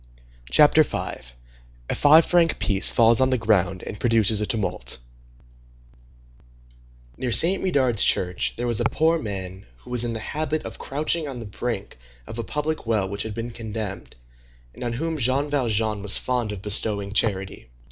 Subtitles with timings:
[0.49, 4.97] CHAPTER V—A FIVE FRANC PIECE FALLS ON THE GROUND AND PRODUCES A TUMULT
[7.17, 10.79] Near Saint Médard's church there was a poor man who was in the habit of
[10.79, 14.15] crouching on the brink of a public well which had been condemned,
[14.73, 17.69] and on whom Jean Valjean was fond of bestowing charity.